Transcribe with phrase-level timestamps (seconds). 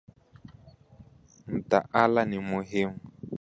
[1.47, 2.99] Mtaala ni muhimu